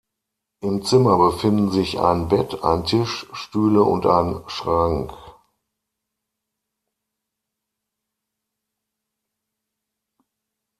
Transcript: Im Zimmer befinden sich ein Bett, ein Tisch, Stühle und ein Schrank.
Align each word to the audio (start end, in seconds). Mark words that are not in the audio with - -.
Im 0.61 0.83
Zimmer 0.83 1.15
befinden 1.19 1.69
sich 1.69 1.99
ein 1.99 2.27
Bett, 2.27 2.63
ein 2.63 2.85
Tisch, 2.85 3.27
Stühle 3.33 3.83
und 3.83 4.07
ein 4.07 4.41
Schrank. 4.49 5.13